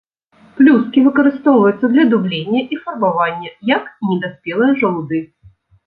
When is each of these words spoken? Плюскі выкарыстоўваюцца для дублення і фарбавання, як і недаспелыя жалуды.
Плюскі 0.59 1.03
выкарыстоўваюцца 1.07 1.85
для 1.93 2.07
дублення 2.15 2.65
і 2.73 2.83
фарбавання, 2.83 3.49
як 3.77 3.83
і 3.97 4.13
недаспелыя 4.13 4.71
жалуды. 4.85 5.27